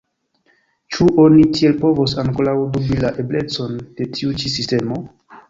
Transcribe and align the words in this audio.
Ĉu 0.95 1.09
oni 1.23 1.43
tiel 1.57 1.75
povos 1.83 2.15
ankoraŭ 2.23 2.57
dubi 2.79 2.99
la 3.05 3.13
eblecon 3.25 3.79
de 4.01 4.09
tiu 4.19 4.35
ĉi 4.43 4.53
sistemo? 4.57 5.01